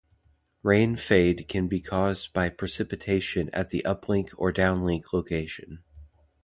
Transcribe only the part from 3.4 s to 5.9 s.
at the uplink or downlink location.